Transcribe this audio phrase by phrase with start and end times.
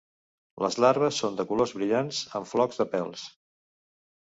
[0.65, 3.33] Les larves són de colors brillants, amb flocs de pèls.